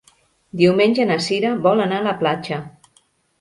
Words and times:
Diumenge 0.61 1.05
na 1.09 1.17
Sira 1.25 1.51
vol 1.67 1.85
anar 1.85 2.01
a 2.01 2.07
la 2.09 2.15
platja. 2.23 2.59